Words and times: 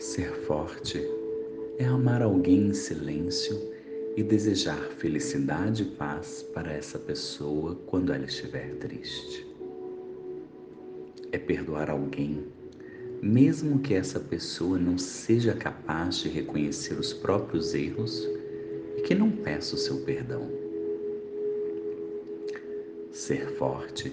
Ser 0.00 0.32
forte 0.46 0.98
é 1.76 1.84
amar 1.84 2.22
alguém 2.22 2.68
em 2.68 2.72
silêncio 2.72 3.54
e 4.16 4.22
desejar 4.22 4.80
felicidade 4.96 5.82
e 5.82 5.86
paz 5.94 6.42
para 6.54 6.72
essa 6.72 6.98
pessoa 6.98 7.74
quando 7.84 8.10
ela 8.10 8.24
estiver 8.24 8.76
triste. 8.76 9.46
É 11.30 11.38
perdoar 11.38 11.90
alguém, 11.90 12.46
mesmo 13.20 13.78
que 13.80 13.92
essa 13.92 14.18
pessoa 14.18 14.78
não 14.78 14.96
seja 14.96 15.52
capaz 15.52 16.16
de 16.20 16.30
reconhecer 16.30 16.94
os 16.94 17.12
próprios 17.12 17.74
erros 17.74 18.26
e 18.96 19.02
que 19.02 19.14
não 19.14 19.30
peça 19.30 19.74
o 19.74 19.78
seu 19.78 19.98
perdão. 19.98 20.50
Ser 23.12 23.50
forte 23.58 24.10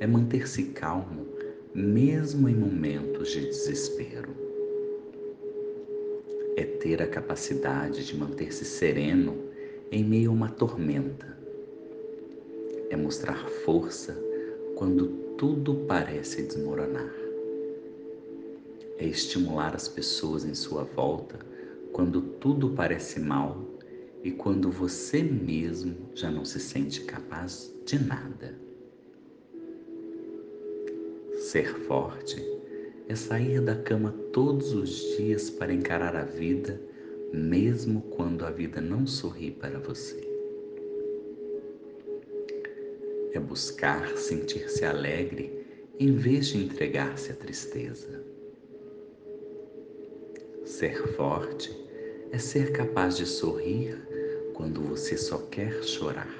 é 0.00 0.08
manter-se 0.08 0.64
calmo 0.64 1.24
mesmo 1.72 2.48
em 2.48 2.56
momentos 2.56 3.30
de 3.30 3.46
desespero 3.46 4.49
é 6.60 6.64
ter 6.64 7.00
a 7.00 7.06
capacidade 7.06 8.04
de 8.04 8.14
manter-se 8.14 8.66
sereno 8.66 9.34
em 9.90 10.04
meio 10.04 10.30
a 10.30 10.34
uma 10.34 10.50
tormenta. 10.50 11.38
É 12.90 12.96
mostrar 12.96 13.48
força 13.64 14.14
quando 14.76 15.06
tudo 15.38 15.86
parece 15.88 16.42
desmoronar. 16.42 17.14
É 18.98 19.06
estimular 19.06 19.74
as 19.74 19.88
pessoas 19.88 20.44
em 20.44 20.54
sua 20.54 20.84
volta 20.84 21.38
quando 21.92 22.20
tudo 22.20 22.70
parece 22.70 23.18
mal 23.18 23.64
e 24.22 24.30
quando 24.30 24.70
você 24.70 25.22
mesmo 25.22 25.96
já 26.14 26.30
não 26.30 26.44
se 26.44 26.60
sente 26.60 27.04
capaz 27.04 27.74
de 27.86 27.98
nada. 27.98 28.54
Ser 31.38 31.74
forte 31.86 32.59
é 33.10 33.16
sair 33.16 33.60
da 33.60 33.74
cama 33.74 34.14
todos 34.32 34.72
os 34.72 34.88
dias 35.16 35.50
para 35.50 35.72
encarar 35.72 36.14
a 36.14 36.22
vida, 36.22 36.80
mesmo 37.32 38.02
quando 38.02 38.46
a 38.46 38.52
vida 38.52 38.80
não 38.80 39.04
sorri 39.04 39.50
para 39.50 39.80
você. 39.80 40.20
É 43.32 43.40
buscar 43.40 44.16
sentir-se 44.16 44.84
alegre 44.84 45.50
em 45.98 46.14
vez 46.14 46.50
de 46.50 46.58
entregar-se 46.58 47.32
à 47.32 47.34
tristeza. 47.34 48.22
Ser 50.64 51.08
forte 51.16 51.76
é 52.30 52.38
ser 52.38 52.70
capaz 52.70 53.16
de 53.16 53.26
sorrir 53.26 53.98
quando 54.54 54.82
você 54.82 55.16
só 55.16 55.38
quer 55.50 55.82
chorar. 55.82 56.32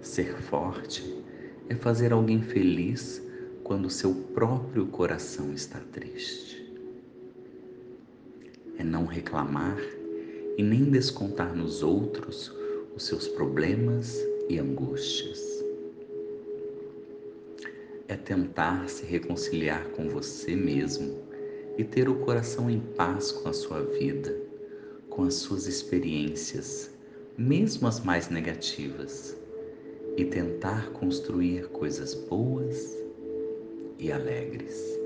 Ser 0.00 0.36
forte 0.40 1.20
é 1.68 1.74
fazer 1.74 2.12
alguém 2.12 2.40
feliz 2.42 3.31
quando 3.64 3.88
seu 3.88 4.12
próprio 4.34 4.86
coração 4.86 5.52
está 5.52 5.78
triste. 5.92 6.72
É 8.76 8.84
não 8.84 9.06
reclamar 9.06 9.78
e 10.56 10.62
nem 10.62 10.84
descontar 10.84 11.54
nos 11.54 11.82
outros 11.82 12.52
os 12.94 13.06
seus 13.06 13.28
problemas 13.28 14.18
e 14.48 14.58
angústias. 14.58 15.40
É 18.08 18.16
tentar 18.16 18.88
se 18.88 19.04
reconciliar 19.04 19.88
com 19.90 20.08
você 20.08 20.56
mesmo 20.56 21.22
e 21.78 21.84
ter 21.84 22.08
o 22.08 22.16
coração 22.16 22.68
em 22.68 22.80
paz 22.80 23.30
com 23.30 23.48
a 23.48 23.52
sua 23.52 23.80
vida, 23.80 24.36
com 25.08 25.22
as 25.22 25.34
suas 25.34 25.66
experiências, 25.66 26.90
mesmo 27.38 27.86
as 27.86 28.00
mais 28.00 28.28
negativas, 28.28 29.36
e 30.16 30.24
tentar 30.24 30.90
construir 30.90 31.68
coisas 31.68 32.12
boas 32.12 33.01
e 34.02 34.10
alegres. 34.10 34.98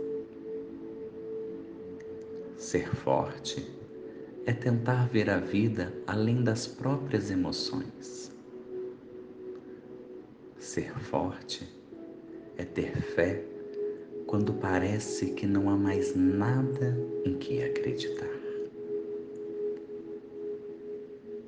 Ser 2.57 2.89
forte 2.97 3.71
é 4.47 4.53
tentar 4.55 5.07
ver 5.09 5.29
a 5.29 5.39
vida 5.39 5.93
além 6.07 6.43
das 6.43 6.67
próprias 6.67 7.31
emoções. 7.31 8.33
Ser 10.59 10.99
forte 10.99 11.69
é 12.57 12.65
ter 12.65 12.97
fé 12.97 13.45
quando 14.27 14.55
parece 14.55 15.27
que 15.35 15.47
não 15.47 15.69
há 15.69 15.77
mais 15.77 16.17
nada 16.17 16.97
em 17.27 17.37
que 17.37 17.63
acreditar. 17.63 18.46